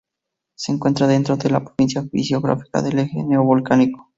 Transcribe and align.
Se 0.55 0.71
encuentra 0.71 1.05
dentro 1.05 1.37
de 1.37 1.51
la 1.51 1.63
provincia 1.63 2.01
fisiográfica 2.01 2.81
del 2.81 2.97
Eje 2.97 3.21
Neovolcánico. 3.23 4.09